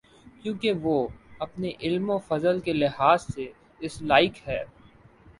کیونکہ 0.43 0.71
وہ 0.71 1.07
اپنے 1.39 1.71
علم 1.81 2.09
و 2.09 2.17
فضل 2.17 2.59
کے 2.59 2.73
لحاظ 2.73 3.25
سے 3.33 3.45
اس 3.79 4.01
لائق 4.01 4.47
ہیں۔ 4.47 4.63